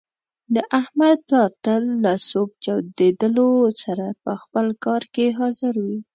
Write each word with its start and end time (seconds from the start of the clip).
د 0.55 0.57
احمد 0.79 1.17
پلار 1.27 1.51
تل 1.65 1.83
له 2.03 2.13
صبح 2.29 2.55
چودېدلو 2.65 3.49
سره 3.83 4.05
په 4.23 4.31
خپل 4.41 4.65
کار 4.85 5.03
کې 5.13 5.25
حاضر 5.39 5.73
وي. 5.85 5.99